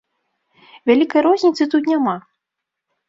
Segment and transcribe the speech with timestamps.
[0.89, 2.17] Вялікай розніцы тут няма.